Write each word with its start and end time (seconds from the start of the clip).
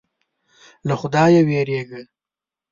له 0.87 0.95
خدایه 1.01 1.41
وېرېږه. 1.47 2.01